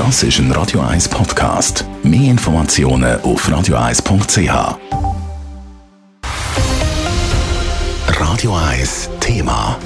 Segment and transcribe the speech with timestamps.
[0.00, 1.84] Das ist ein Radio 1 Podcast.
[2.02, 4.78] Mehr Informationen auf radio1.ch.
[8.18, 9.78] Radio 1 Thema.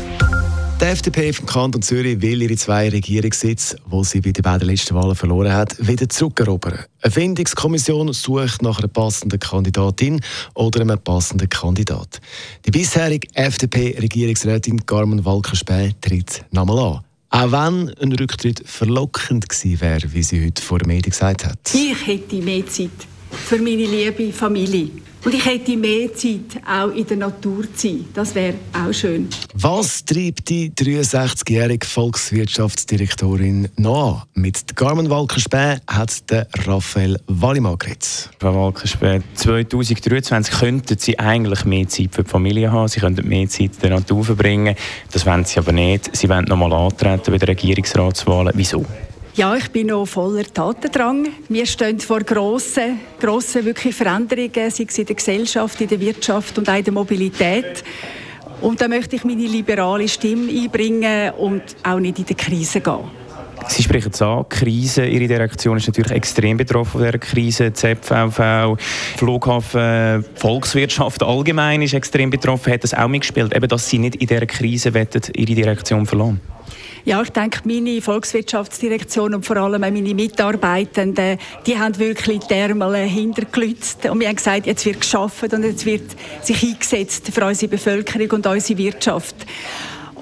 [0.81, 4.95] Die FDP vom Kanton Zürich will ihre zwei Regierungssitze, die sie bei den beiden letzten
[4.95, 6.85] Wahlen verloren hat, wieder zurückerobern.
[7.03, 10.21] Eine Findungskommission sucht nach einer passenden Kandidatin
[10.55, 12.21] oder einem passenden Kandidat.
[12.65, 17.14] Die bisherige FDP-Regierungsrätin Carmen Walkerspäh tritt nochmal an.
[17.35, 21.59] Auch wenn ein Rücktritt verlockend gewesen wäre, wie sie heute vor der Medien gesagt hat.
[21.75, 22.91] Ich hätte mehr Zeit
[23.35, 24.91] für meine liebe Familie.
[25.25, 28.05] Und ich hätte mehr Zeit auch in der Natur zu sein.
[28.13, 29.27] Das wäre auch schön.
[29.55, 34.23] Was treibt die 63-jährige Volkswirtschaftsdirektorin noch an?
[34.35, 38.29] Mit Carmen Walkerspäh hat der Raphael Wallimann geredet.
[38.39, 42.89] Frau Walkerspäh, 2023 könnten Sie eigentlich mehr Zeit für die Familie haben.
[42.89, 44.77] Sie könnten mehr Zeit in der Natur verbringen.
[45.11, 46.15] Das wollen Sie aber nicht.
[46.15, 48.53] Sie wollen nochmal antreten bei den Regierungsratswahlen.
[48.55, 48.85] Wieso?
[49.37, 51.27] Ja, ich bin noch voller Tatendrang.
[51.49, 56.57] Wir stehen vor grossen, grossen wirklich Veränderungen, sei es in der Gesellschaft, in der Wirtschaft
[56.57, 57.83] und auch in der Mobilität.
[58.61, 63.11] Und da möchte ich meine liberale Stimme einbringen und auch nicht in die Krise gehen.
[63.67, 67.73] Sie sprechen es an, Krise, Ihre Direktion ist natürlich extrem betroffen von dieser Krise.
[67.73, 68.77] ZVV,
[69.17, 72.73] Flughafen, Volkswirtschaft allgemein ist extrem betroffen.
[72.73, 76.41] Hat das auch mitgespielt, eben, dass Sie nicht in dieser Krise wettet, Ihre Direktion verlassen?
[77.07, 82.55] Ja, ich denke, meine Volkswirtschaftsdirektion und vor allem auch meine Mitarbeitenden, die haben wirklich die
[82.55, 84.07] Ärmel hintergelützt.
[84.07, 88.31] Und wir haben gesagt, jetzt wird geschafft und jetzt wird sich eingesetzt für unsere Bevölkerung
[88.31, 89.37] und unsere Wirtschaft.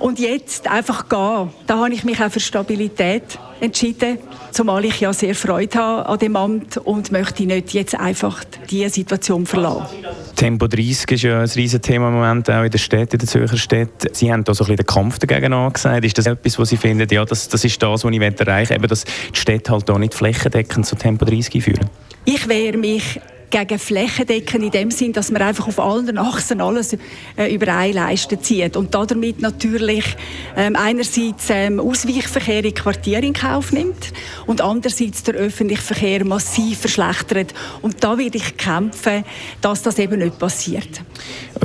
[0.00, 4.18] Und jetzt einfach gehen, da habe ich mich auch für Stabilität entschieden,
[4.50, 8.90] zumal ich ja sehr Freude habe an dem Amt und möchte nicht jetzt einfach diese
[8.90, 10.04] Situation verlassen.
[10.42, 13.28] Tempo 30 ist ja ein riesiges Thema im Moment auch in der Stadt, in der
[13.28, 14.08] Zürcher Stadt.
[14.10, 16.04] Sie haben da so ein bisschen den Kampf dagegen angesagt.
[16.04, 18.74] Ist das etwas, wo Sie finden, ja, das, das ist das, was ich erreichen möchte,
[18.74, 21.88] eben, dass die Städte halt da nicht flächendeckend zu Tempo 30 einführen?
[22.24, 23.20] Ich wehre mich
[23.52, 26.96] gegen Flächendecken in dem Sinn, dass man einfach auf allen Achsen alles
[27.36, 30.16] äh, über eine Leiste zieht und damit natürlich
[30.56, 34.12] ähm, einerseits ähm, Ausweichverkehr in Quartieren in Kauf nimmt
[34.46, 37.52] und andererseits der öffentliche Verkehr massiv verschlechtert.
[37.82, 39.24] Und da werde ich kämpfen,
[39.60, 41.02] dass das eben nicht passiert.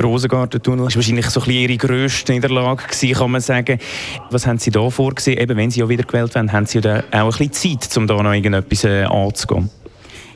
[0.00, 3.78] Rosengartentunnel war wahrscheinlich so ein bisschen Ihre grösste Niederlage gewesen, kann man sagen.
[4.30, 5.38] Was haben Sie da vorgesehen?
[5.38, 8.06] Eben, wenn Sie ja wieder gewählt werden, haben Sie ja auch ein bisschen Zeit, um
[8.06, 9.70] da noch irgendetwas äh, anzugehen?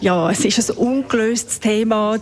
[0.03, 2.19] Ja, es ist ein ungelöstes Thema.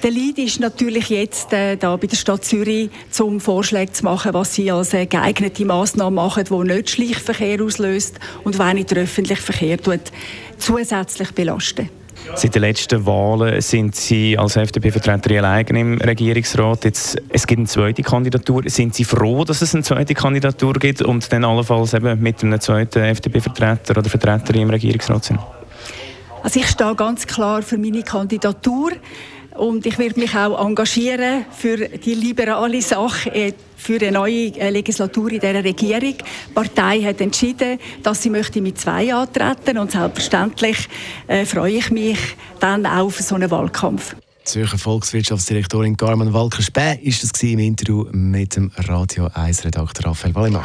[0.00, 2.88] Der Leid ist natürlich jetzt äh, da bei der Stadt Zürich,
[3.18, 8.20] um Vorschläge zu machen, was sie als äh, geeignete Massnahmen machen, die nicht Schleichverkehr auslöst
[8.44, 10.12] und nicht den öffentlichen Verkehr tut,
[10.56, 11.90] zusätzlich belasten.
[12.36, 16.84] Seit den letzten Wahlen sind Sie als FDP-Vertreterin allein im Regierungsrat.
[16.84, 18.62] Jetzt, es gibt eine zweite Kandidatur.
[18.66, 22.60] Sind Sie froh, dass es eine zweite Kandidatur gibt und dann allenfalls eben mit einem
[22.60, 25.40] zweiten FDP-Vertreter oder Vertreterin im Regierungsrat sind?
[26.46, 28.92] Also ich stehe ganz klar für meine Kandidatur
[29.56, 34.70] und ich werde mich auch engagieren für die liberale Sache äh, für eine neue äh,
[34.70, 36.14] Legislatur in dieser Regierung.
[36.18, 40.88] Die Partei hat entschieden, dass sie möchte mit zwei antreten und selbstverständlich
[41.26, 42.18] äh, freue ich mich
[42.60, 44.14] dann auch auf so einen Wahlkampf.
[44.44, 50.64] Zürcher Volkswirtschaftsdirektorin Carmen Walker-Späh ist das im Interview mit dem Radio 1 Redakteur Raphael Wallimann.